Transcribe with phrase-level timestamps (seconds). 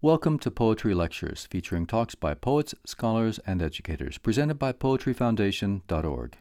[0.00, 6.38] Welcome to Poetry Lectures, featuring talks by poets, scholars, and educators, presented by poetryfoundation.org.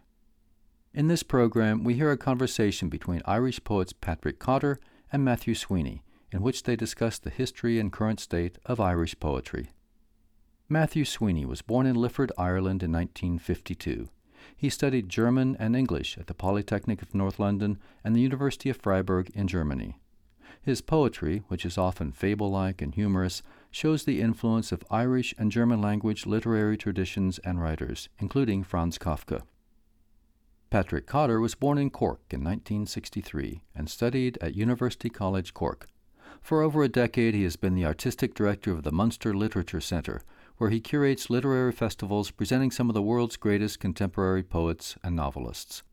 [0.94, 4.80] In this program, we hear a conversation between Irish poets Patrick Cotter
[5.12, 9.72] and Matthew Sweeney, in which they discuss the history and current state of Irish poetry.
[10.70, 14.10] Matthew Sweeney was born in Lifford, Ireland in 1952.
[14.56, 18.78] He studied German and English at the Polytechnic of North London and the University of
[18.78, 19.98] Freiburg in Germany.
[20.62, 23.42] His poetry, which is often fable like and humorous,
[23.72, 29.44] shows the influence of Irish and German language literary traditions and writers, including Franz Kafka.
[30.70, 35.88] Patrick Cotter was born in Cork in 1963 and studied at University College Cork.
[36.42, 40.22] For over a decade, he has been the artistic director of the Munster Literature Centre,
[40.58, 45.84] where he curates literary festivals presenting some of the world's greatest contemporary poets and novelists.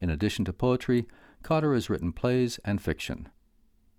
[0.00, 1.06] In addition to poetry,
[1.42, 3.28] Cotter has written plays and fiction.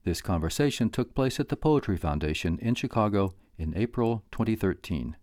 [0.06, 5.16] This conversation took place at the Poetry Foundation in Chicago in April 2013.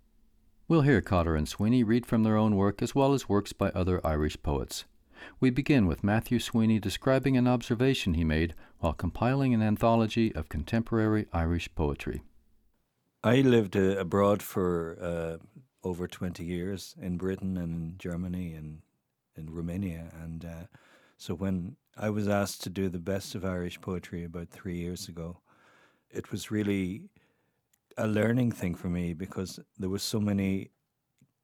[0.68, 3.68] We'll hear Cotter and Sweeney read from their own work as well as works by
[3.70, 4.86] other Irish poets.
[5.38, 10.48] We begin with Matthew Sweeney describing an observation he made while compiling an anthology of
[10.48, 12.22] contemporary Irish poetry.
[13.22, 15.44] I lived uh, abroad for uh,
[15.86, 18.80] over 20 years in Britain and in Germany and
[19.36, 20.10] in Romania.
[20.22, 20.64] And uh,
[21.18, 25.06] so when I was asked to do the best of Irish poetry about three years
[25.06, 25.36] ago,
[26.10, 27.02] it was really
[27.98, 30.70] a learning thing for me because there were so many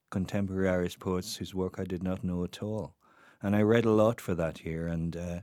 [0.09, 2.95] contemporary Irish poets whose work I did not know at all.
[3.39, 5.41] And I read a lot for that year and uh,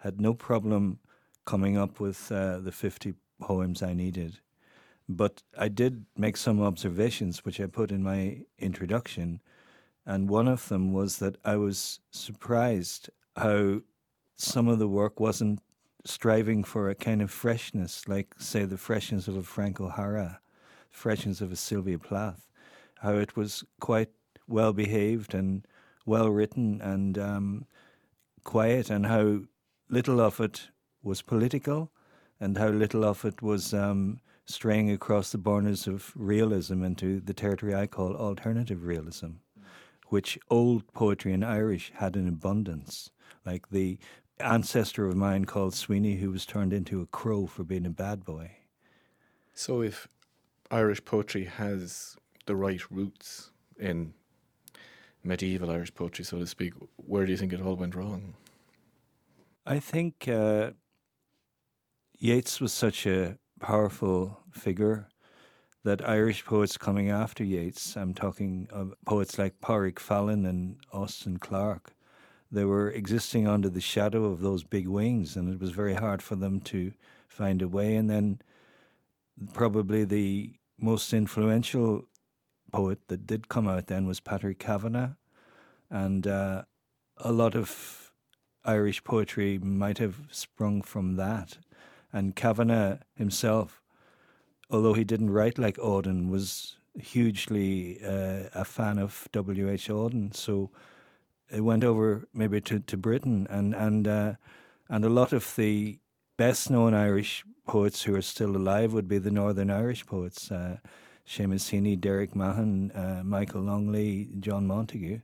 [0.00, 0.98] had no problem
[1.44, 4.40] coming up with uh, the 50 poems I needed.
[5.08, 9.40] But I did make some observations, which I put in my introduction.
[10.04, 13.82] And one of them was that I was surprised how
[14.36, 15.60] some of the work wasn't
[16.04, 20.40] striving for a kind of freshness, like, say, the freshness of a Frank O'Hara,
[20.90, 22.48] freshness of a Sylvia Plath,
[23.00, 24.10] how it was quite
[24.46, 25.66] well behaved and
[26.04, 27.66] well written and um,
[28.44, 29.40] quiet, and how
[29.88, 30.68] little of it
[31.02, 31.90] was political
[32.40, 37.34] and how little of it was um, straying across the borders of realism into the
[37.34, 39.38] territory I call alternative realism,
[40.08, 43.10] which old poetry in Irish had in abundance.
[43.44, 43.98] Like the
[44.38, 48.24] ancestor of mine called Sweeney, who was turned into a crow for being a bad
[48.24, 48.50] boy.
[49.54, 50.08] So, if
[50.70, 52.16] Irish poetry has
[52.46, 54.12] the right roots in
[55.24, 58.34] medieval Irish poetry, so to speak, where do you think it all went wrong?
[59.64, 60.70] I think uh,
[62.18, 65.08] Yeats was such a powerful figure
[65.82, 71.38] that Irish poets coming after Yeats, I'm talking of poets like Pádraic Fallon and Austin
[71.38, 71.95] Clarke,
[72.50, 76.22] they were existing under the shadow of those big wings, and it was very hard
[76.22, 76.92] for them to
[77.28, 77.96] find a way.
[77.96, 78.40] And then,
[79.52, 82.04] probably the most influential
[82.72, 85.14] poet that did come out then was Patrick Kavanagh,
[85.90, 86.62] and uh,
[87.18, 88.12] a lot of
[88.64, 91.58] Irish poetry might have sprung from that.
[92.12, 93.82] And Kavanagh himself,
[94.70, 99.68] although he didn't write like Auden, was hugely uh, a fan of W.
[99.70, 99.88] H.
[99.88, 100.34] Auden.
[100.34, 100.70] So
[101.50, 104.34] it went over maybe to, to Britain, and and uh,
[104.88, 105.98] and a lot of the
[106.36, 110.76] best known Irish poets who are still alive would be the Northern Irish poets, uh,
[111.26, 115.20] Seamus Heaney, Derek Mahon, uh, Michael Longley, John Montague,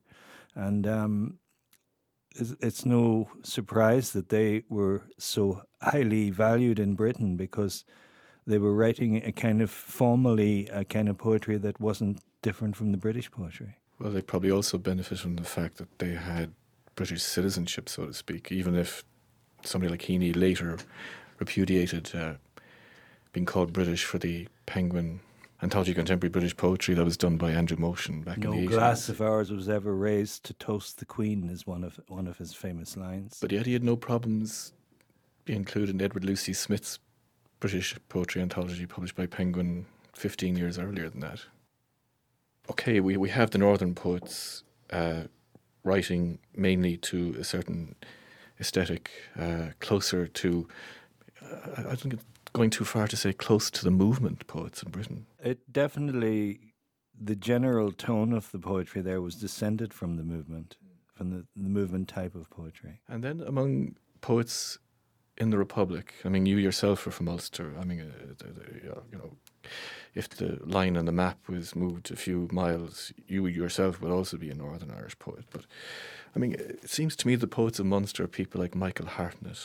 [0.54, 1.38] and um,
[2.34, 7.84] it's, it's no surprise that they were so highly valued in Britain because
[8.46, 12.90] they were writing a kind of formally a kind of poetry that wasn't different from
[12.90, 13.76] the British poetry.
[14.02, 16.52] Well, they probably also benefit from the fact that they had
[16.96, 19.04] British citizenship, so to speak, even if
[19.62, 20.78] somebody like Heaney later
[21.38, 22.34] repudiated uh,
[23.32, 25.20] being called British for the Penguin
[25.62, 28.70] anthology contemporary British poetry that was done by Andrew Motion back no in the 80s.
[28.70, 32.26] No glass of ours was ever raised to toast the Queen is one of one
[32.26, 33.38] of his famous lines.
[33.40, 34.72] But yet he had no problems
[35.44, 36.98] being included in Edward Lucie-Smith's
[37.60, 41.42] British poetry anthology published by Penguin 15 years earlier than that
[42.70, 45.22] okay, we, we have the northern poets uh,
[45.84, 47.96] writing mainly to a certain
[48.60, 50.68] aesthetic, uh, closer to,
[51.42, 54.90] uh, I think it's going too far to say close to the movement poets in
[54.90, 55.26] Britain.
[55.42, 56.74] It definitely,
[57.20, 60.76] the general tone of the poetry there was descended from the movement,
[61.12, 63.00] from the, the movement type of poetry.
[63.08, 64.78] And then among poets
[65.38, 67.74] in the Republic, I mean, you yourself are from Ulster.
[67.80, 69.36] I mean, uh, you know,
[70.14, 74.36] if the line on the map was moved a few miles, you yourself would also
[74.36, 75.44] be a Northern Irish poet.
[75.50, 75.64] But
[76.36, 79.58] I mean, it seems to me the poets of Munster are people like Michael Hartnett,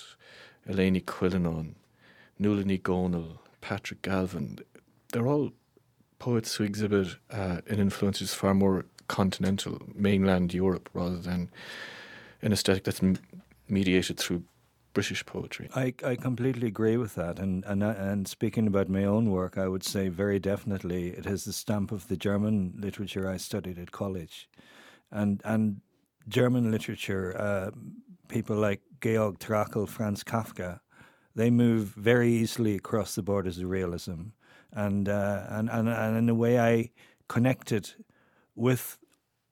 [0.67, 1.75] Elaine Quillinan,
[2.39, 4.59] Nuala Ní Dhomhnaill, Patrick Galvin.
[5.11, 5.51] They're all
[6.19, 11.49] poets who exhibit uh, an influence is far more continental, mainland Europe, rather than
[12.41, 13.17] an aesthetic that's m-
[13.67, 14.43] mediated through
[14.97, 15.69] British poetry.
[15.75, 17.37] I, I completely agree with that.
[17.37, 21.43] And, and, and speaking about my own work, I would say very definitely it has
[21.45, 24.49] the stamp of the German literature I studied at college.
[25.11, 25.81] And, and
[26.27, 27.69] German literature, uh,
[28.27, 30.79] people like Georg Trakl, Franz Kafka,
[31.35, 34.31] they move very easily across the borders of realism.
[34.73, 36.89] And, uh, and, and, and in a way, I
[37.27, 37.93] connected
[38.55, 38.97] with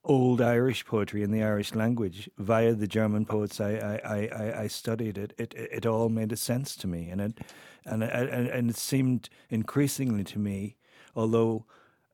[0.06, 4.68] old Irish poetry in the Irish language via the German poets I, I, I, I
[4.68, 5.18] studied.
[5.18, 7.40] It, it it all made a sense to me, and it
[7.86, 10.78] and and and it seemed increasingly to me,
[11.16, 11.66] although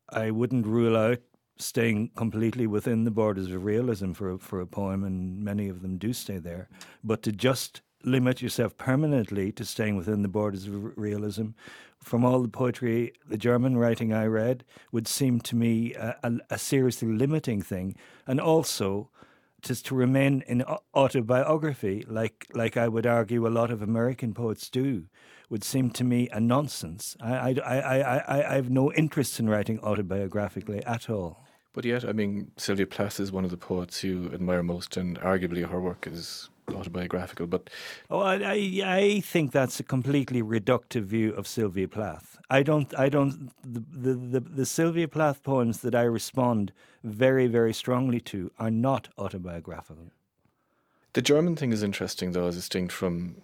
[0.10, 1.20] I wouldn't rule out
[1.58, 5.98] staying completely within the borders of realism for for a poem, and many of them
[5.98, 6.70] do stay there,
[7.04, 11.50] but to just limit yourself permanently to staying within the borders of realism
[12.04, 16.32] from all the poetry, the German writing I read would seem to me a, a,
[16.52, 17.96] a seriously limiting thing,
[18.28, 19.10] and also
[19.62, 20.64] just to remain in
[20.96, 25.06] autobiography, like like I would argue a lot of American poets do,
[25.50, 27.16] would seem to me a nonsense.
[27.22, 31.46] I I, I, I, I have no interest in writing autobiographically at all.
[31.74, 35.18] But yet, I mean, Sylvia Plath is one of the poets you admire most, and
[35.20, 37.70] arguably her work is autobiographical, but
[38.10, 42.38] oh, I, I think that's a completely reductive view of Sylvia Plath.
[42.50, 43.52] I don't, I don't.
[43.64, 46.74] The, the, the, the Sylvia Plath poems that I respond
[47.04, 50.12] very, very strongly to are not autobiographical.
[51.14, 53.36] The German thing is interesting, though, as distinct from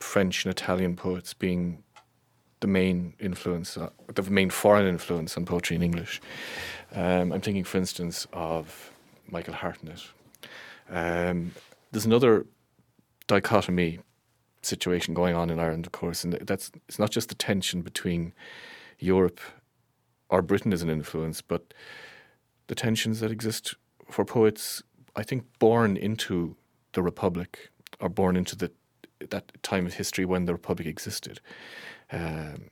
[0.00, 1.82] French and Italian poets being
[2.60, 6.20] the main influence, uh, the main foreign influence on poetry in English.
[6.94, 8.90] Um, I'm thinking, for instance, of
[9.28, 10.02] Michael Hartnett.
[10.88, 11.52] Um,
[11.92, 12.46] there's another
[13.26, 14.00] dichotomy
[14.62, 18.32] situation going on in Ireland, of course, and that's it's not just the tension between
[18.98, 19.40] Europe
[20.28, 21.72] or Britain as an influence, but
[22.66, 23.74] the tensions that exist
[24.10, 24.82] for poets.
[25.14, 26.56] I think born into
[26.92, 27.70] the Republic
[28.00, 28.70] or born into the
[29.30, 31.40] that time of history when the Republic existed.
[32.12, 32.70] Um,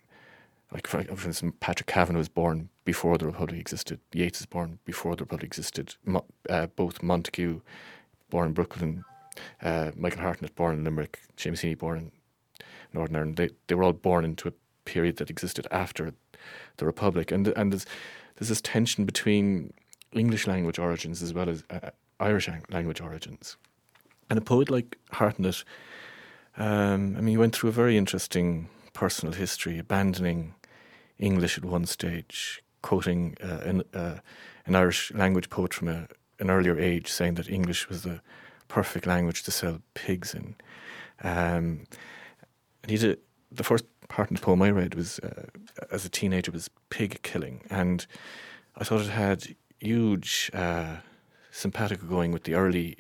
[0.73, 4.01] like for, instance, Patrick Kavanagh was born before the Republic existed.
[4.13, 5.95] Yeats was born before the Republic existed.
[6.05, 7.61] Mo- uh, both Montague,
[8.29, 9.05] born in Brooklyn,
[9.63, 12.13] uh, Michael Hartnett, born in Limerick, Seamus Heaney, born in
[12.93, 13.37] Northern Ireland.
[13.37, 14.53] They they were all born into a
[14.85, 16.15] period that existed after
[16.77, 17.87] the Republic, and and there's
[18.37, 19.73] there's this tension between
[20.13, 21.91] English language origins as well as uh,
[22.21, 23.57] Irish language origins.
[24.31, 25.65] And a poet like Hartnett,
[26.57, 30.55] um, I mean, he went through a very interesting personal history, abandoning
[31.19, 34.19] English at one stage, quoting uh, an, uh,
[34.67, 36.09] an Irish language poet from a,
[36.39, 38.21] an earlier age, saying that English was the
[38.75, 40.57] perfect language to sell pigs in.
[41.23, 41.87] Um,
[42.83, 43.21] and he did
[43.53, 45.47] the first part of the poem I read was uh,
[45.93, 48.05] as a teenager was pig killing, and
[48.77, 50.97] I thought it had huge uh,
[52.09, 52.99] going with the early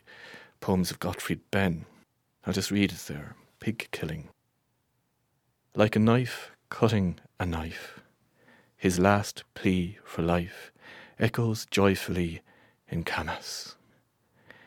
[0.61, 1.87] poems of Gottfried Benn.
[2.47, 4.29] I'll just read it there: pig killing,
[5.75, 8.01] like a knife cutting a knife.
[8.77, 10.71] His last plea for life
[11.19, 12.43] echoes joyfully
[12.89, 13.75] in Camas.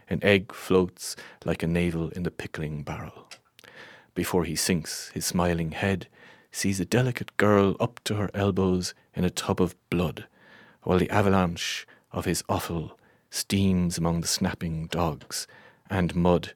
[0.10, 1.16] An egg floats
[1.46, 3.30] like a navel in the pickling barrel.
[4.16, 6.08] Before he sinks, his smiling head
[6.52, 10.26] sees a delicate girl up to her elbows in a tub of blood,
[10.84, 12.98] while the avalanche of his offal
[13.30, 15.46] steams among the snapping dogs,
[15.90, 16.54] and mud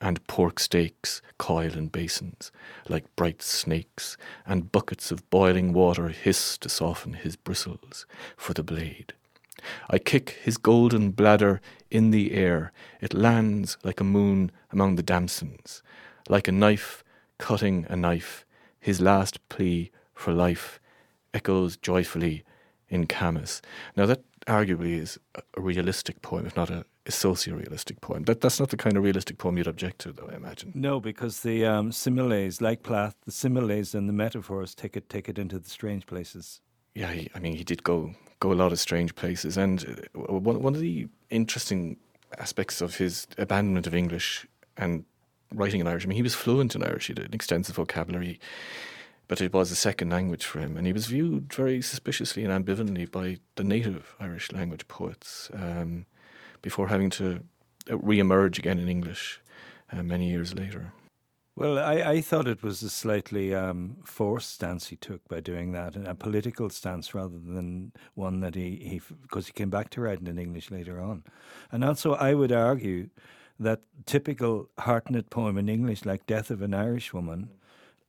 [0.00, 2.50] and pork steaks coil in basins
[2.88, 4.16] like bright snakes,
[4.46, 8.06] and buckets of boiling water hiss to soften his bristles
[8.36, 9.12] for the blade.
[9.88, 11.60] I kick his golden bladder
[11.92, 12.72] in the air.
[13.00, 15.82] It lands like a moon among the damsons,
[16.28, 17.04] like a knife
[17.38, 18.46] cutting a knife.
[18.80, 20.80] His last plea for life
[21.34, 22.44] echoes joyfully
[22.88, 23.62] in Camas.
[23.96, 28.22] Now, that arguably is a realistic poem, if not a, a socio-realistic poem.
[28.22, 30.28] But that's not the kind of realistic poem you'd object to, though.
[30.32, 30.72] I imagine.
[30.74, 35.28] No, because the um, similes, like Plath, the similes and the metaphors take it take
[35.28, 36.60] it into the strange places.
[36.94, 39.56] Yeah, he, I mean, he did go go a lot of strange places.
[39.56, 41.96] And uh, one, one of the interesting
[42.38, 44.46] aspects of his abandonment of English
[44.76, 45.04] and
[45.54, 48.40] writing in Irish, I mean, he was fluent in Irish, he had an extensive vocabulary,
[49.28, 50.76] but it was a second language for him.
[50.76, 56.06] And he was viewed very suspiciously and ambivalently by the native Irish language poets um,
[56.62, 57.40] before having to
[57.88, 59.40] re emerge again in English
[59.92, 60.92] uh, many years later.
[61.54, 65.72] Well, I, I thought it was a slightly um, forced stance he took by doing
[65.72, 70.00] that, a political stance rather than one that he, he because he came back to
[70.00, 71.24] writing in English later on.
[71.70, 73.10] And also, I would argue
[73.60, 77.50] that typical Hartnett poem in English, like Death of an Irish Woman,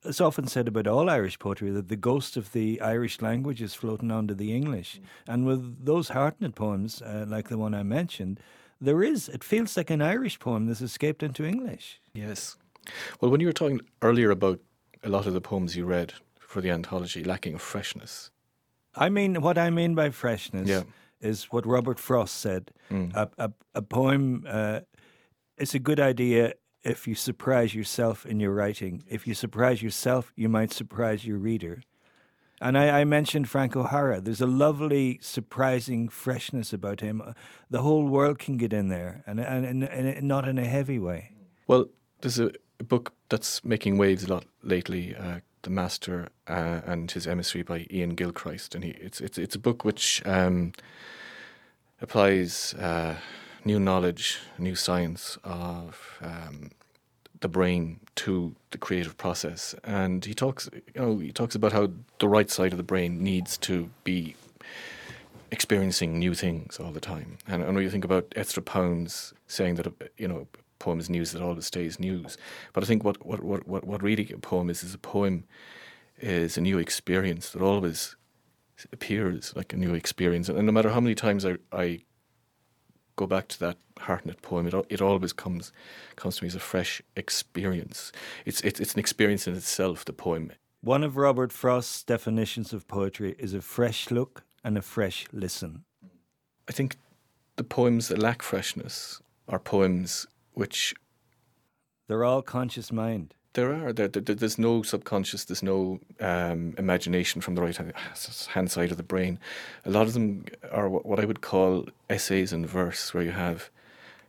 [0.04, 3.74] it's often said about all Irish poetry that the ghost of the Irish language is
[3.74, 5.00] floating onto the English.
[5.26, 8.40] And with those Hartnett poems, uh, like the one I mentioned,
[8.80, 12.00] there is, it feels like an Irish poem that's escaped into English.
[12.12, 12.56] Yes.
[13.20, 14.60] Well, when you were talking earlier about
[15.04, 18.30] a lot of the poems you read for the anthology lacking freshness.
[18.96, 20.82] I mean, what I mean by freshness yeah.
[21.20, 22.70] is what Robert Frost said.
[22.90, 23.14] Mm.
[23.14, 24.80] A, a, a, poem, uh,
[25.58, 29.02] it's a good idea if you surprise yourself in your writing.
[29.08, 31.82] If you surprise yourself, you might surprise your reader.
[32.60, 34.20] And I, I, mentioned Frank O'Hara.
[34.20, 37.34] There's a lovely, surprising freshness about him.
[37.68, 41.00] The whole world can get in there, and, and, and, and not in a heavy
[41.00, 41.32] way.
[41.66, 41.86] Well,
[42.20, 47.10] there's a, a book that's making waves a lot lately, uh, "The Master uh, and
[47.10, 50.72] His Emissary" by Ian Gilchrist, and he, it's it's it's a book which um,
[52.00, 53.16] applies uh,
[53.64, 56.70] new knowledge, new science of um,
[57.40, 59.74] the brain to the creative process.
[59.84, 63.22] And he talks, you know, he talks about how the right side of the brain
[63.22, 64.34] needs to be
[65.50, 67.38] experiencing new things all the time.
[67.46, 70.46] And, and when you think about Ezra Pound's saying that, you know,
[70.78, 72.36] poem is news that always stays news.
[72.72, 75.44] But I think what, what, what, what, what really a poem is, is a poem
[76.18, 78.16] is a new experience that always
[78.92, 80.48] appears like a new experience.
[80.48, 82.00] And no matter how many times I, I
[83.16, 85.72] go back to that Hartnett poem, it it always comes
[86.16, 88.12] comes to me as a fresh experience.
[88.44, 90.04] It's it's it's an experience in itself.
[90.04, 90.52] The poem.
[90.80, 95.84] One of Robert Frost's definitions of poetry is a fresh look and a fresh listen.
[96.68, 96.96] I think
[97.56, 100.94] the poems that lack freshness are poems which
[102.08, 103.34] they're all conscious mind.
[103.54, 103.92] There are.
[103.92, 105.44] There, there, there's no subconscious.
[105.44, 109.38] There's no um, imagination from the right hand side of the brain.
[109.84, 113.70] A lot of them are what I would call essays in verse, where you have,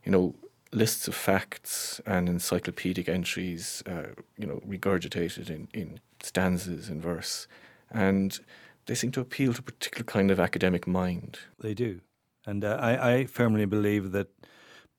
[0.03, 0.35] you know,
[0.71, 7.47] lists of facts and encyclopedic entries, uh, you know, regurgitated in, in stanzas in verse,
[7.89, 8.39] and
[8.85, 11.39] they seem to appeal to a particular kind of academic mind.
[11.59, 12.01] They do,
[12.45, 14.27] and uh, I, I firmly believe that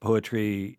[0.00, 0.78] poetry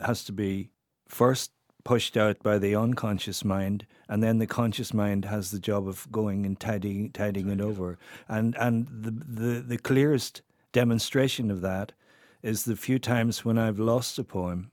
[0.00, 0.70] has to be
[1.08, 1.50] first
[1.84, 6.10] pushed out by the unconscious mind, and then the conscious mind has the job of
[6.10, 7.98] going and tidying, tidying it over.
[8.28, 11.92] And and the, the the clearest demonstration of that
[12.42, 14.70] is the few times when I've lost a poem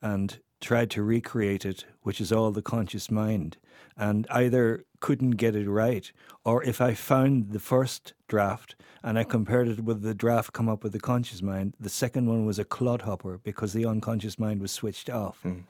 [0.00, 3.56] and tried to recreate it, which is all the conscious mind,
[3.96, 6.12] and either couldn't get it right,
[6.44, 10.68] or if I found the first draft and I compared it with the draft come
[10.68, 14.60] up with the conscious mind, the second one was a clodhopper because the unconscious mind
[14.60, 15.40] was switched off.
[15.44, 15.62] Mm.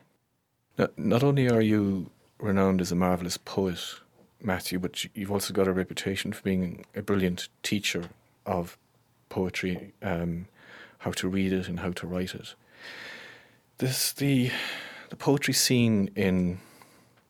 [0.79, 3.79] Now, not only are you renowned as a marvelous poet,
[4.43, 8.05] Matthew, but you've also got a reputation for being a brilliant teacher
[8.47, 8.79] of
[9.29, 10.47] poetry, um,
[10.99, 12.55] how to read it and how to write it.
[13.81, 14.51] This the
[15.09, 16.61] the poetry scene in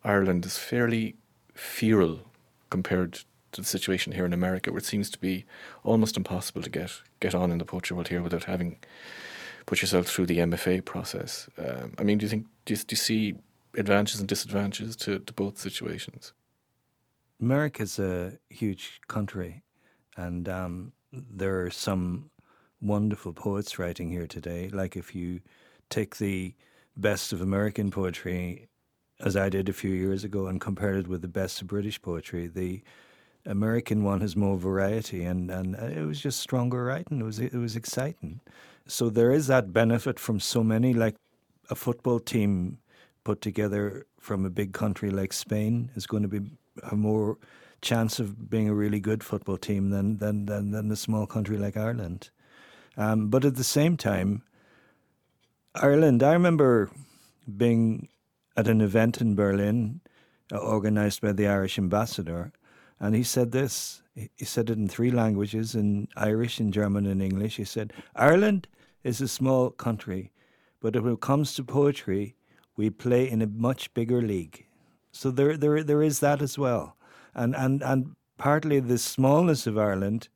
[0.03, 1.15] Ireland is fairly
[1.55, 2.23] feral
[2.71, 3.21] compared
[3.53, 5.45] to the situation here in America, where it seems to be
[5.85, 8.79] almost impossible to get get on in the poetry world here without having
[9.65, 11.49] put yourself through the MFA process.
[11.57, 13.37] Um, I mean, do you think do you, do you see
[13.77, 16.33] advantages and disadvantages to, to both situations?
[17.41, 19.63] America's a huge country,
[20.17, 22.29] and um, there are some
[22.83, 24.69] wonderful poets writing here today.
[24.69, 25.43] Like if you
[25.91, 26.55] take the
[26.97, 28.69] best of American poetry,
[29.21, 32.01] as I did a few years ago, and compared it with the best of British
[32.01, 32.83] poetry, the
[33.47, 37.21] American one has more variety, and, and it was just stronger writing.
[37.21, 38.41] It was it was exciting.
[38.87, 41.17] So there is that benefit from so many, like
[41.71, 42.79] a football team
[43.25, 46.51] put together from a big country like Spain is going to be
[46.91, 47.39] a more
[47.83, 51.57] chance of being a really good football team than than than, than a small country
[51.57, 52.31] like Ireland.
[52.97, 54.43] Um, but at the same time,
[55.75, 56.23] Ireland.
[56.23, 56.91] I remember
[57.57, 58.09] being
[58.57, 60.01] at an event in Berlin,
[60.53, 62.53] uh, organized by the Irish ambassador,
[62.99, 64.03] and he said this.
[64.15, 67.57] He said it in three languages: in Irish, in German, and English.
[67.57, 68.67] He said, "Ireland
[69.05, 70.33] is a small country,
[70.81, 72.35] but when it comes to poetry,
[72.77, 74.67] we play in a much bigger league.
[75.13, 76.97] So there, there, there is that as well,
[77.33, 80.29] and and and partly the smallness of Ireland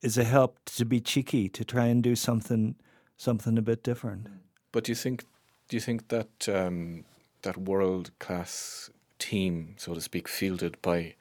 [0.00, 2.76] is a help to be cheeky to try and do something
[3.18, 4.28] something a bit different.
[4.72, 5.24] But do you think
[5.68, 7.04] do you think that um,
[7.42, 11.14] that world class team, so to speak, fielded by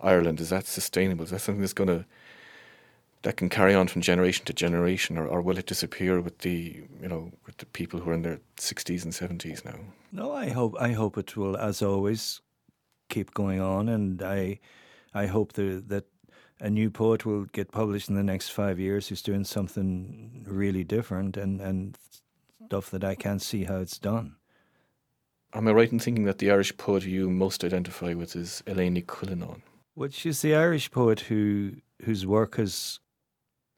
[0.00, 1.24] Ireland is that sustainable?
[1.24, 2.04] Is that something that's going to
[3.22, 6.84] that can carry on from generation to generation, or, or will it disappear with the
[7.02, 9.78] you know with the people who are in their sixties and seventies now?
[10.12, 12.40] No, I hope I hope it will, as always,
[13.08, 14.60] keep going on, and I
[15.12, 16.04] I hope that that
[16.60, 20.84] a new poet will get published in the next five years who's doing something really
[20.84, 21.96] different and and
[22.66, 24.36] stuff that I can't see how it's done.
[25.54, 29.00] Am I right in thinking that the Irish poet you most identify with is Elaine
[29.02, 29.62] Cuillenáin?
[29.96, 31.72] Well, she's the Irish poet who
[32.04, 33.00] whose work has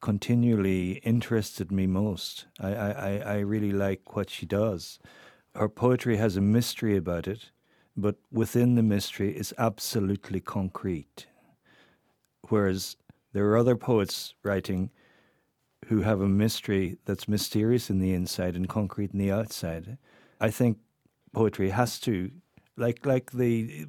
[0.01, 2.47] continually interested me most.
[2.59, 4.99] I, I, I really like what she does.
[5.55, 7.51] Her poetry has a mystery about it,
[7.97, 11.27] but within the mystery is absolutely concrete.
[12.49, 12.97] Whereas
[13.33, 14.91] there are other poets writing
[15.87, 19.99] who have a mystery that's mysterious in the inside and concrete in the outside.
[20.41, 20.79] I think
[21.33, 22.31] poetry has to
[22.77, 23.87] like like the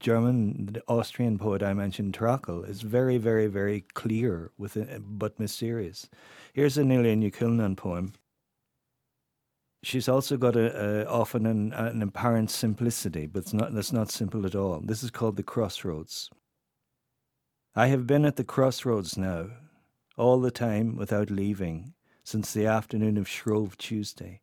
[0.00, 6.08] German, the Austrian poet I mentioned, Trakl, is very, very, very clear but mysterious.
[6.52, 8.14] Here's an Elaine Cuillenáin poem.
[9.82, 14.10] She's also got a, a often an, an, apparent simplicity, but it's not, that's not
[14.10, 14.80] simple at all.
[14.84, 16.30] This is called the crossroads.
[17.76, 19.50] I have been at the crossroads now,
[20.16, 24.40] all the time without leaving, since the afternoon of Shrove Tuesday.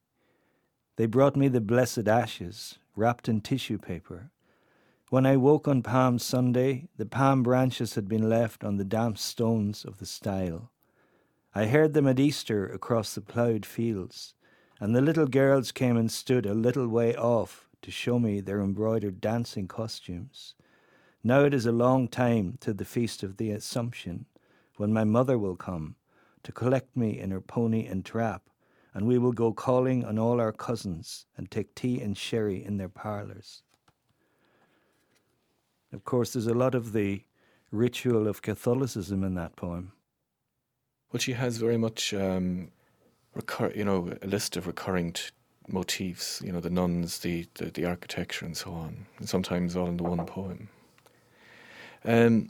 [0.95, 4.31] They brought me the blessed ashes, wrapped in tissue paper.
[5.09, 9.17] When I woke on Palm Sunday, the palm branches had been left on the damp
[9.17, 10.71] stones of the stile.
[11.53, 14.35] I heard them at Easter across the ploughed fields,
[14.79, 18.61] and the little girls came and stood a little way off to show me their
[18.61, 20.55] embroidered dancing costumes.
[21.27, 24.27] Now it is a long time to the feast of the Assumption,
[24.77, 25.97] when my mother will come
[26.43, 28.43] to collect me in her pony and trap
[28.93, 32.77] and we will go calling on all our cousins and take tea and sherry in
[32.77, 33.63] their parlours.
[35.91, 37.25] Of course, there's a lot of the
[37.71, 39.91] ritual of Catholicism in that poem.
[41.11, 42.71] Well, she has very much, um,
[43.33, 45.23] recur- you know, a list of recurring t-
[45.67, 46.41] motifs.
[46.41, 49.07] You know, the nuns, the, the, the architecture, and so on.
[49.19, 50.69] And sometimes all in the one poem.
[52.05, 52.49] Um,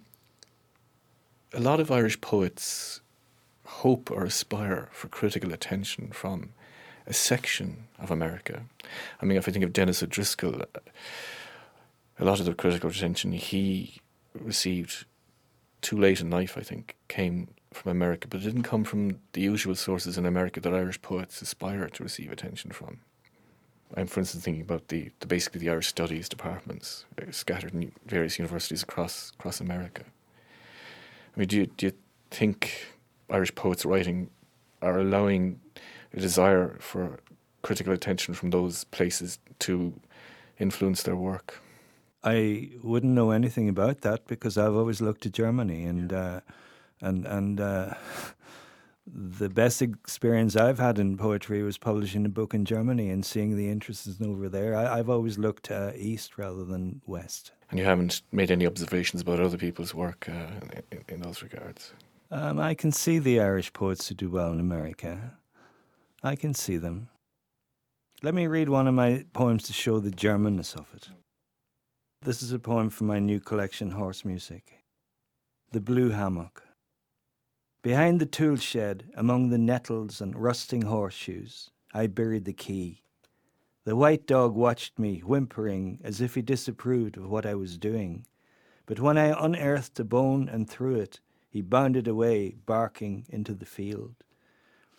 [1.54, 3.02] a lot of Irish poets
[3.66, 6.50] hope or aspire for critical attention from
[7.06, 8.64] a section of America.
[9.22, 10.62] I mean, if I think of Dennis O'Driscoll,
[12.20, 14.02] a lot of the critical attention he
[14.34, 15.06] received
[15.82, 19.42] too late in life, I think, came from America, but it didn't come from the
[19.42, 23.00] usual sources in America that Irish poets aspire to receive attention from.
[23.96, 27.92] I'm, for instance, thinking about the, the basically the Irish studies departments uh, scattered in
[28.06, 30.04] various universities across across America.
[31.36, 31.92] I mean, do you, do you
[32.32, 32.88] think
[33.30, 34.30] Irish poets writing
[34.82, 35.60] are allowing
[36.14, 37.20] a desire for
[37.62, 39.94] critical attention from those places to
[40.60, 41.62] influence their work.
[42.24, 46.40] I wouldn't know anything about that because I've always looked to Germany and uh,
[47.02, 47.94] and and uh,
[49.14, 53.56] the best experience I've had in poetry was publishing a book in Germany and seeing
[53.56, 54.76] the interest over there.
[54.76, 57.52] I, have always looked uh, east rather than west.
[57.70, 60.48] And you haven't made any observations about other people's work uh,
[60.92, 61.94] in, in those regards.
[62.32, 65.38] Um, I can see the Irish poets who do well in America.
[66.24, 67.10] I can see them.
[68.24, 71.10] Let me read one of my poems to show the Germanness of it.
[72.24, 74.80] This is a poem from my new collection, Horse Music.
[75.72, 76.64] The Blue Hammock.
[77.82, 83.04] Behind the tool shed, among the nettles and rusting horseshoes, I buried the key.
[83.86, 88.26] The white dog watched me, whimpering as if he disapproved of what I was doing.
[88.86, 93.66] But when I unearthed a bone and threw it, he bounded away, barking into the
[93.66, 94.16] field.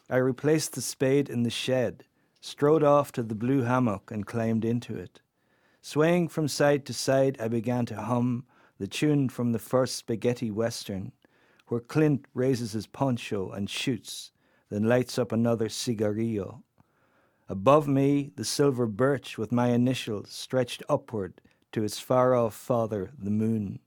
[0.08, 2.04] I replaced the spade in the shed,
[2.40, 5.20] strode off to the blue hammock, and climbed into it.
[5.82, 8.46] Swaying from side to side, I began to hum
[8.78, 11.12] the tune from the first spaghetti western,
[11.68, 14.32] where Clint raises his poncho and shoots,
[14.70, 16.62] then lights up another cigarillo.
[17.48, 21.40] Above me, the silver birch with my initials stretched upward
[21.72, 23.80] to its far off father, the moon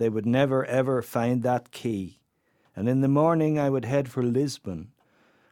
[0.00, 2.20] they would never ever find that key.
[2.74, 4.92] And in the morning I would head for Lisbon,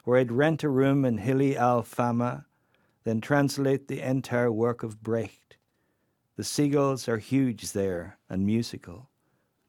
[0.04, 2.46] where I'd rent a room in hilly Alfama,
[3.04, 5.58] then translate the entire work of Brecht.
[6.36, 9.10] The seagulls are huge there and musical.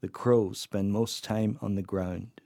[0.00, 2.40] The crows spend most time on the ground.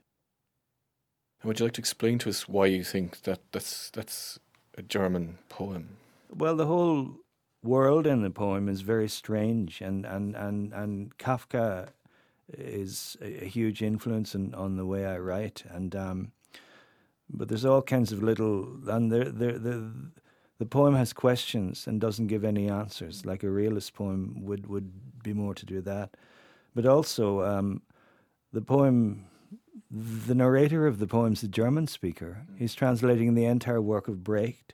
[1.43, 4.39] Would you like to explain to us why you think that that's, that's
[4.77, 5.97] a German poem?
[6.35, 7.17] Well, the whole
[7.63, 11.89] world in the poem is very strange, and, and, and, and Kafka
[12.53, 15.63] is a, huge influence in, on the way I write.
[15.69, 16.31] And um,
[17.29, 19.91] but there's all kinds of little and the the
[20.57, 23.25] the poem has questions and doesn't give any answers.
[23.25, 26.15] Like a realist poem would would be more to do that.
[26.75, 27.81] But also um,
[28.51, 29.25] the poem.
[29.91, 32.45] The narrator of the poem is a German speaker.
[32.57, 34.65] He's translating the entire work of Brecht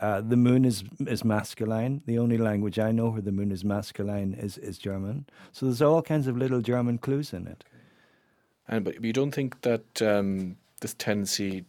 [0.00, 2.02] uh, the moon is is masculine.
[2.06, 5.26] The only language I know where the moon is masculine is, is German.
[5.52, 7.64] So there's all kinds of little German clues in it.
[8.66, 11.64] And but you don't think that um, this tendency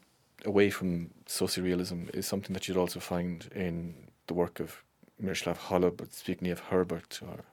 [0.45, 3.93] away from sociorealism is something that you'd also find in
[4.27, 4.84] the work of
[5.19, 7.43] Miroslav Holub, but speaking of Herbert or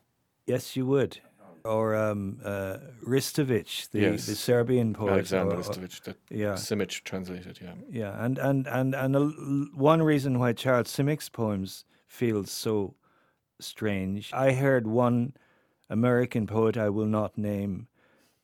[0.46, 1.18] Yes, you would.
[1.68, 4.26] Or um, uh, Ristovic, the, Yes.
[4.26, 5.12] the Serbian poet.
[5.12, 6.54] Alexander or- Ristovic, that Yeah.
[6.54, 7.74] Simic translated, yeah.
[7.90, 9.24] Yeah, and and and and a
[9.76, 12.94] one reason why Charles Simic's poems feel so
[13.60, 14.30] strange.
[14.32, 15.34] I heard one
[15.90, 17.88] American poet I will not name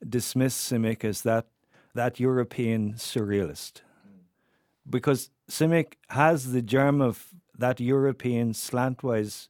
[0.07, 1.47] dismiss Simic as that
[1.95, 3.83] that European surrealist,
[4.89, 9.49] because Simic has the germ of that European slantwise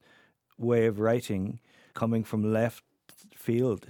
[0.59, 1.59] way of writing
[1.95, 2.85] coming from left
[3.45, 3.87] field,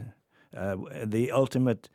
[0.57, 1.88] uh, the ultimate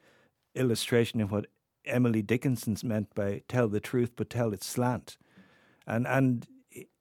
[0.55, 1.45] illustration of what
[1.85, 5.17] Emily Dickinson's meant by tell the truth but tell it slant.
[5.85, 6.47] And and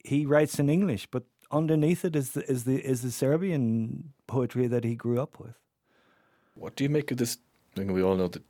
[0.03, 4.67] he writes in English, but underneath it is the is the is the Serbian poetry
[4.67, 5.57] that he grew up with.
[6.55, 7.37] What do you make of this?
[7.73, 8.43] I think we all know the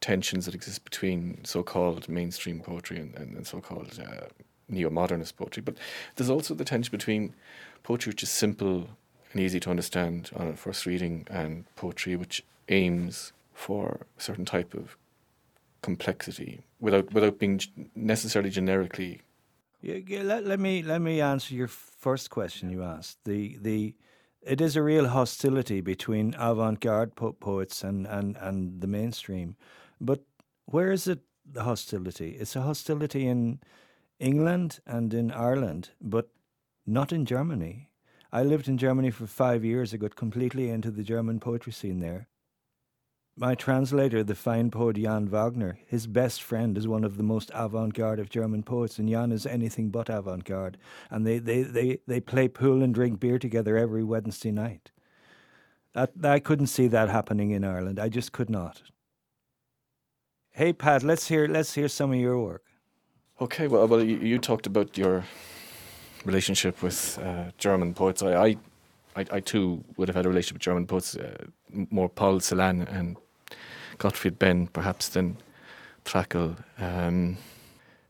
[0.00, 4.26] tensions that exist between so-called mainstream poetry and, and, and so-called uh,
[4.68, 5.76] neo-modernist poetry, but
[6.14, 7.34] there's also the tension between
[7.82, 8.88] poetry which is simple
[9.34, 14.74] and easy to understand on first reading, and poetry which aims for a certain type
[14.74, 14.96] of
[15.82, 17.60] complexity without without being
[17.94, 19.20] necessarily generically.
[19.82, 23.18] Yeah, yeah, let, let me let me answer your first question you asked.
[23.24, 23.94] The the
[24.44, 29.56] it is a real hostility between avant-garde po- poets and, and, and the mainstream.
[30.00, 30.20] But
[30.66, 31.20] where is it
[31.50, 32.36] the hostility?
[32.38, 33.60] It's a hostility in
[34.18, 36.28] England and in Ireland, but
[36.86, 37.88] not in Germany.
[38.34, 39.94] I lived in Germany for five years.
[39.94, 42.26] I got completely into the German poetry scene there.
[43.36, 47.52] My translator, the fine poet Jan Wagner, his best friend is one of the most
[47.54, 50.78] avant-garde of German poets, and Jan is anything but avant-garde.
[51.10, 54.90] And they, they, they, they play pool and drink beer together every Wednesday night.
[55.94, 58.00] I couldn't see that happening in Ireland.
[58.00, 58.82] I just could not.
[60.50, 62.64] Hey Pat, let's hear let's hear some of your work.
[63.40, 65.24] Okay, well, well, you, you talked about your
[66.24, 68.22] relationship with uh, German poets.
[68.22, 68.56] I, I,
[69.16, 71.44] I, I too would have had a relationship with German poets, uh,
[71.90, 73.16] more Paul Celan and
[73.98, 75.36] Gottfried Benn, perhaps, than
[76.04, 76.56] Trakl.
[76.78, 77.36] Um,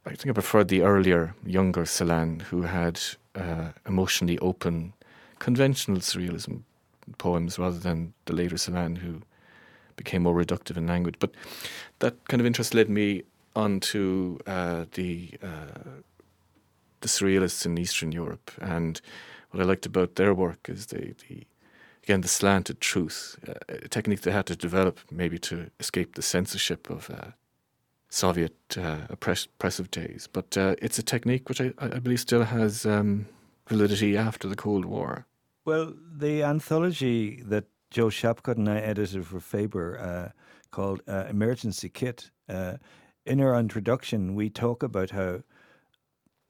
[0.07, 3.01] I think I preferred the earlier, younger Celan, who had
[3.35, 4.93] uh, emotionally open,
[5.39, 6.63] conventional surrealism
[7.19, 9.23] poems, rather than the later Celan, who
[9.97, 11.17] became more reductive in language.
[11.19, 11.31] But
[12.01, 13.23] that kind of interest led me
[13.55, 16.03] onto uh, the uh,
[17.05, 19.01] the surrealists in Eastern Europe, and
[19.51, 21.47] what I liked about their work is the, the
[22.03, 26.23] again the slanted truth, uh, a technique they had to develop maybe to escape the
[26.23, 27.31] censorship of uh,
[28.09, 30.29] Soviet uh, oppress- oppressive days.
[30.33, 33.27] But uh, it's a technique which I, I believe still has um,
[33.69, 35.27] validity after the Cold War.
[35.65, 40.29] Well, the anthology that Jo Shapcott and I edited for Faber uh,
[40.71, 42.31] called Emergency Kit,
[43.27, 45.43] in our introduction, we talk about how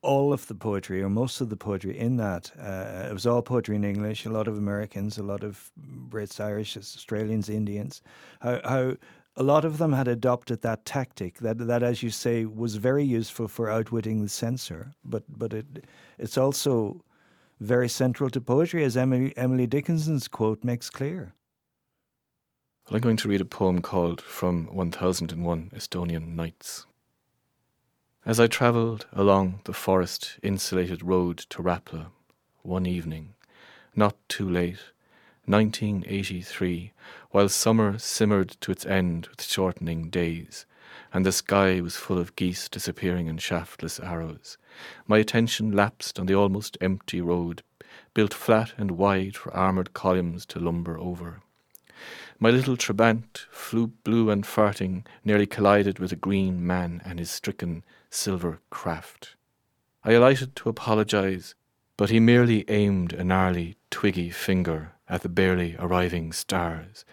[0.04, 3.42] all of the poetry, or most of the poetry in that, uh, it was all
[3.42, 5.72] poetry in English, a lot of Americans, a lot of
[6.08, 8.02] Brits, Irish, Australians, Indians,
[8.40, 8.96] how, how
[9.36, 13.04] a lot of them had adopted that tactic that, that, as you say, was very
[13.04, 15.86] useful for outwitting the censor, but, but it,
[16.18, 17.02] it's also
[17.60, 21.34] very central to poetry, as Emily, Emily Dickinson's quote makes clear.
[22.88, 26.86] Well, I'm going to read a poem called From 1001 Estonian Nights.
[28.26, 32.06] As I travelled along the forest insulated road to Rapla
[32.62, 33.34] one evening,
[33.94, 34.78] not too late,
[35.44, 36.92] 1983,
[37.32, 40.64] while summer simmered to its end with shortening days,
[41.12, 44.56] and the sky was full of geese disappearing in shaftless arrows,
[45.06, 47.62] my attention lapsed on the almost empty road,
[48.14, 51.42] built flat and wide for armoured columns to lumber over.
[52.38, 57.30] My little Trabant, flew blue and farting, nearly collided with a green man and his
[57.30, 59.34] stricken silver craft.
[60.04, 61.54] I alighted to apologize,
[61.96, 67.04] but he merely aimed a gnarly, twiggy finger at the barely arriving stars,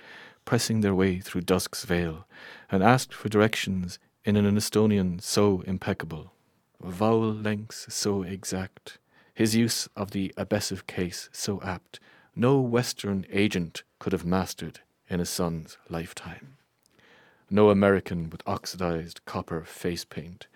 [0.46, 2.28] pressing their way through dusk's veil,
[2.70, 6.34] and asked for directions in an Estonian so impeccable,
[6.82, 8.98] vowel lengths so exact,
[9.34, 12.00] his use of the abessive case so apt,
[12.36, 16.58] no Western agent could have mastered in a son's lifetime.
[17.50, 20.48] No American with oxidized copper face paint,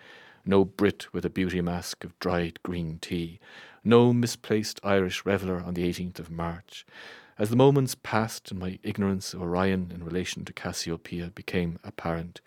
[0.46, 3.40] no Brit with a beauty mask of dried green tea,
[3.84, 6.86] no misplaced Irish reveller on the 18th of March.
[7.38, 12.40] As the moments passed and my ignorance of Orion in relation to Cassiopeia became apparent,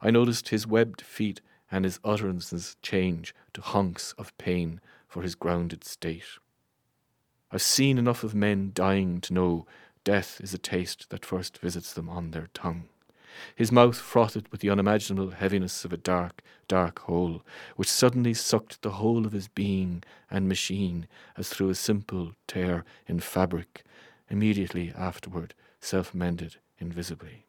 [0.00, 1.40] I noticed his webbed feet
[1.70, 6.38] and his utterances change to honks of pain for his grounded state.
[7.50, 9.66] I've seen enough of men dying to know
[10.04, 12.84] death is a taste that first visits them on their tongue.
[13.54, 17.42] His mouth frothed with the unimaginable heaviness of a dark, dark hole,
[17.76, 22.84] which suddenly sucked the whole of his being and machine as through a simple tear
[23.06, 23.84] in fabric,
[24.28, 27.46] immediately afterward self mended invisibly.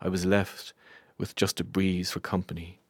[0.00, 0.72] I was left
[1.18, 2.80] with just a breeze for company,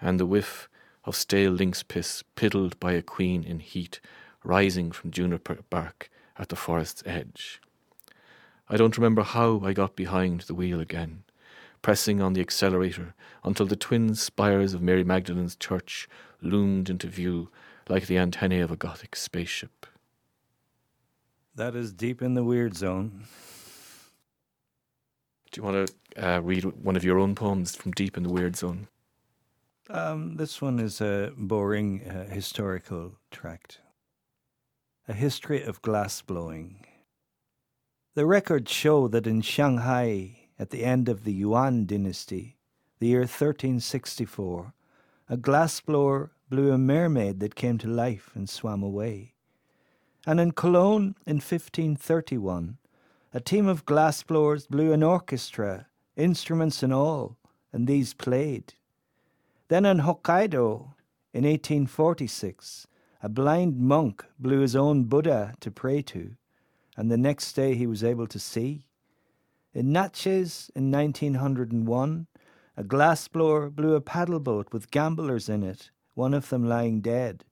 [0.00, 0.68] and the whiff
[1.04, 4.00] of stale lynx piss piddled by a queen in heat
[4.42, 7.60] rising from juniper bark at the forest's edge.
[8.68, 11.24] I don't remember how I got behind the wheel again,
[11.82, 16.08] pressing on the accelerator until the twin spires of Mary Magdalene's church
[16.40, 17.50] loomed into view
[17.88, 19.86] like the antennae of a Gothic spaceship.
[21.54, 23.24] That is deep in the weird zone.
[25.52, 28.32] Do you want to uh, read one of your own poems from deep in the
[28.32, 28.88] weird zone?
[29.90, 33.80] Um, this one is a boring uh, historical tract.
[35.06, 36.86] A history of glass blowing.
[38.14, 42.58] The records show that in Shanghai, at the end of the Yuan dynasty,
[43.00, 44.72] the year 1364,
[45.28, 49.34] a glassblower blew a mermaid that came to life and swam away.
[50.24, 52.78] And in Cologne in 1531,
[53.32, 57.36] a team of glassblowers blew an orchestra, instruments and all,
[57.72, 58.74] and these played.
[59.66, 60.94] Then in Hokkaido
[61.32, 62.86] in 1846,
[63.24, 66.36] a blind monk blew his own Buddha to pray to
[66.96, 68.86] and the next day he was able to see.
[69.72, 72.26] In Natchez in 1901,
[72.76, 77.44] a glassblower blew a paddle boat with gamblers in it, one of them lying dead.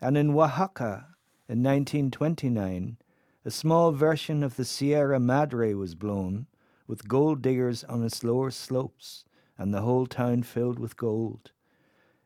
[0.00, 1.16] And in Oaxaca
[1.48, 2.98] in 1929,
[3.44, 6.46] a small version of the Sierra Madre was blown,
[6.86, 9.24] with gold diggers on its lower slopes,
[9.56, 11.50] and the whole town filled with gold.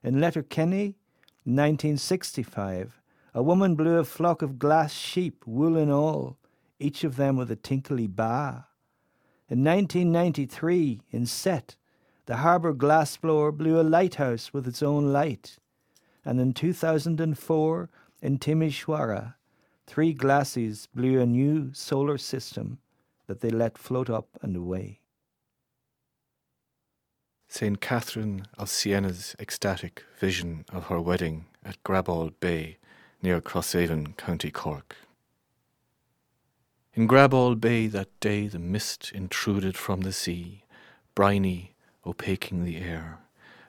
[0.02, 0.96] In Letterkenny,
[1.44, 3.00] 1965,
[3.34, 6.36] a woman blew a flock of glass sheep, wool and all,
[6.82, 8.66] each of them with a tinkly ba.
[9.48, 11.76] In 1993, in Sète,
[12.26, 15.58] the harbour glassblower blew a lighthouse with its own light.
[16.24, 17.90] And in 2004,
[18.22, 19.34] in Timisoara,
[19.86, 22.78] three glassies blew a new solar system
[23.26, 25.00] that they let float up and away.
[27.48, 27.80] St.
[27.80, 32.78] Catherine of Siena's ecstatic vision of her wedding at Graball Bay
[33.20, 34.96] near Crosshaven, County Cork.
[36.94, 40.64] In Graball Bay that day the mist intruded from the sea,
[41.14, 41.74] briny,
[42.04, 43.18] opaquing the air.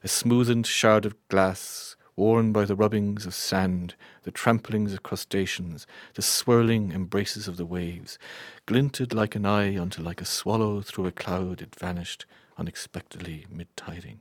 [0.03, 5.87] A smoothened shard of glass, worn by the rubbings of sand, the tramplings of crustaceans,
[6.15, 8.19] the swirling embraces of the waves,
[8.65, 12.25] glinted like an eye until like a swallow through a cloud it vanished
[12.57, 14.19] unexpectedly mid-tiding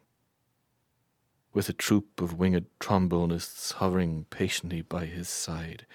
[1.52, 5.86] with a troop of winged trombonists hovering patiently by his side.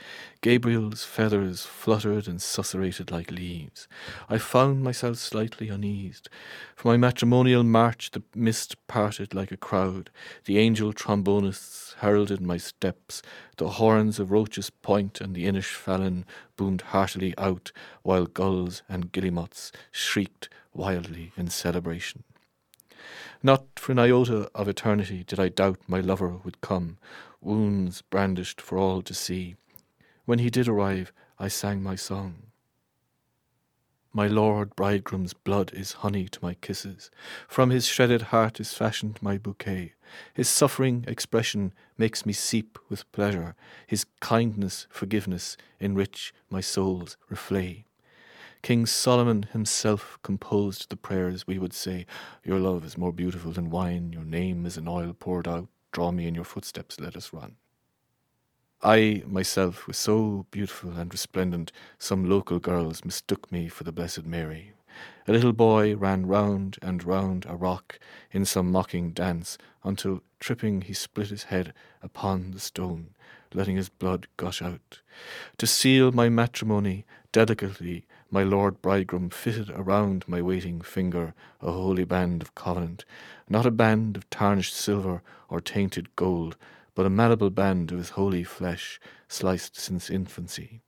[0.41, 3.87] Gabriel's feathers fluttered and susurrated like leaves.
[4.29, 6.29] I found myself slightly uneased.
[6.75, 10.11] For my matrimonial march the mist parted like a crowd.
[10.45, 13.21] The angel trombonists heralded my steps.
[13.57, 16.23] The horns of Roche's Point and the Innisfallen
[16.55, 17.71] boomed heartily out,
[18.03, 22.23] while gulls and guillemots shrieked wildly in celebration.
[23.43, 26.97] Not for an iota of eternity did I doubt my lover would come,
[27.41, 29.55] wounds brandished for all to see.
[30.25, 32.43] When he did arrive, I sang my song.
[34.13, 37.11] My lord bridegroom's blood is honey to my kisses.
[37.47, 39.93] From his shredded heart is fashioned my bouquet.
[40.33, 43.55] His suffering expression makes me seep with pleasure.
[43.85, 47.83] His kindness, forgiveness enrich my soul's reflet.
[48.67, 52.05] King Solomon himself composed the prayers we would say,
[52.43, 56.11] Your love is more beautiful than wine, your name is an oil poured out, draw
[56.11, 57.55] me in your footsteps, let us run.
[58.83, 64.25] I myself was so beautiful and resplendent, some local girls mistook me for the Blessed
[64.25, 64.73] Mary.
[65.29, 67.97] A little boy ran round and round a rock
[68.31, 73.11] in some mocking dance, until, tripping, he split his head upon the stone,
[73.53, 74.99] letting his blood gush out.
[75.57, 82.03] To seal my matrimony, delicately my lord bridegroom fitted around my waiting finger a holy
[82.03, 83.05] band of covenant,
[83.49, 86.57] not a band of tarnished silver or tainted gold,
[86.95, 90.81] but a malleable band of his holy flesh, sliced since infancy.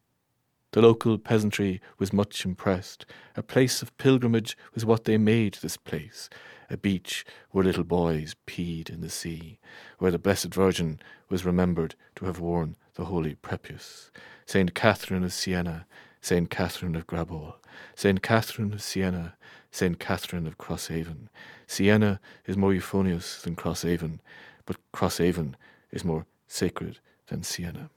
[0.71, 3.05] The local peasantry was much impressed.
[3.35, 6.29] A place of pilgrimage was what they made this place,
[6.69, 9.57] a beach where little boys peed in the sea,
[9.97, 14.11] where the Blessed Virgin was remembered to have worn the holy prepuce.
[14.45, 15.87] Saint Catherine of Siena
[16.21, 16.49] St.
[16.49, 17.55] Catherine of Graball,
[17.95, 18.21] St.
[18.21, 19.35] Catherine of Siena,
[19.71, 19.99] St.
[19.99, 21.27] Catherine of Crosshaven.
[21.67, 24.19] Siena is more euphonious than Crosshaven,
[24.65, 25.53] but Crosshaven
[25.91, 27.89] is more sacred than Siena.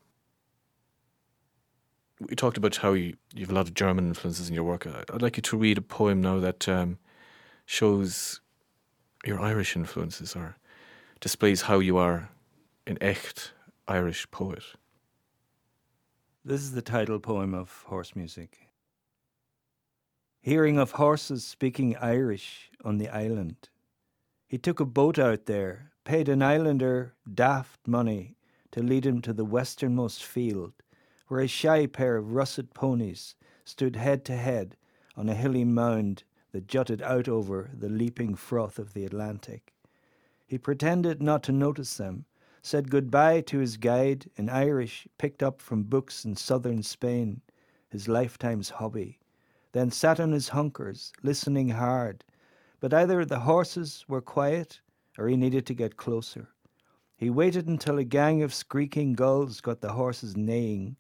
[2.21, 4.87] We talked about how you, you have a lot of German influences in your work.
[4.87, 6.99] I'd like you to read a poem now that um,
[7.67, 8.41] shows
[9.25, 10.57] your Irish influences or
[11.21, 12.29] displays how you are
[12.87, 13.53] an echt
[13.89, 14.63] Irish poet.
[16.45, 18.69] This is the title poem of Horse Music.
[20.41, 23.69] Hearing of horses speaking Irish on the island,
[24.49, 28.35] he took a boat out there, paid an islander daft money
[28.73, 30.73] to lead him to the westernmost field,
[31.29, 34.77] where a shy pair of russet ponies stood head to head
[35.17, 39.75] on a hilly mound that jutted out over the leaping froth of the Atlantic.
[40.45, 42.25] He pretended not to notice them,
[42.63, 47.41] said goodbye to his guide in Irish picked up from books in southern Spain,
[47.89, 49.19] his lifetime's hobby,
[49.73, 52.25] then sat on his hunkers, listening hard.
[52.79, 54.81] But either the horses were quiet
[55.19, 56.49] or he needed to get closer.
[57.17, 60.97] He waited until a gang of screeching gulls got the horses neighing.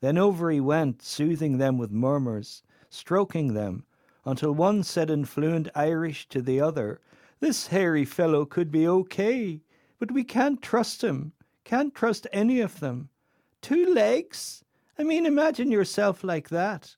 [0.00, 3.84] Then over he went, soothing them with murmurs, stroking them,
[4.24, 7.00] until one said in fluent Irish to the other,
[7.38, 9.62] This hairy fellow could be okay,
[9.98, 11.32] but we can't trust him,
[11.64, 13.08] can't trust any of them.
[13.62, 14.64] Two legs?
[14.98, 16.96] I mean, imagine yourself like that.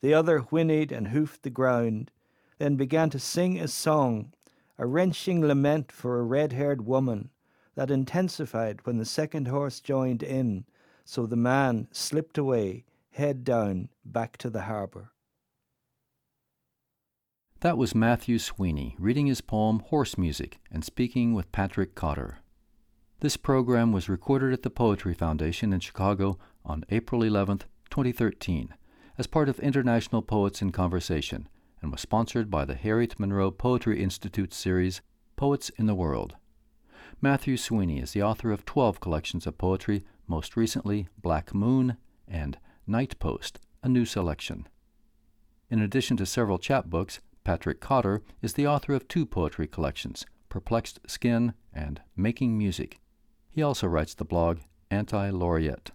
[0.00, 2.10] The other whinnied and hoofed the ground,
[2.58, 4.32] then began to sing a song,
[4.78, 7.30] a wrenching lament for a red haired woman
[7.74, 10.64] that intensified when the second horse joined in,
[11.04, 15.12] so the man slipped away, head down, back to the harbour.
[17.60, 22.38] That was Matthew Sweeney reading his poem Horse Music and speaking with Patrick Cotter.
[23.18, 28.74] This program was recorded at the Poetry Foundation in Chicago on April 11, 2013,
[29.18, 31.48] as part of International Poets in Conversation
[31.82, 35.00] and was sponsored by the Harriet Monroe Poetry Institute series
[35.34, 36.36] Poets in the World.
[37.20, 41.96] Matthew Sweeney is the author of 12 collections of poetry, most recently Black Moon
[42.28, 44.68] and Night Post, a new selection.
[45.70, 51.00] In addition to several chapbooks, Patrick Cotter is the author of two poetry collections, Perplexed
[51.06, 53.00] Skin and Making Music.
[53.50, 55.90] He also writes the blog Anti Laureate.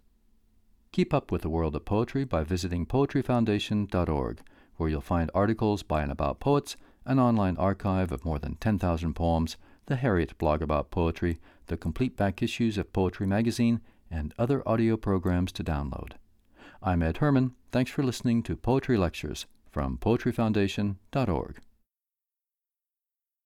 [0.92, 4.42] Keep up with the world of poetry by visiting poetryfoundation.org,
[4.78, 6.76] where you'll find articles by and about poets,
[7.06, 12.16] an online archive of more than 10,000 poems, the Harriet blog about poetry, the complete
[12.16, 16.14] back issues of Poetry Magazine, and other audio programs to download.
[16.82, 17.56] I'm Ed Herman.
[17.72, 21.60] Thanks for listening to Poetry Lectures from poetryfoundation.org.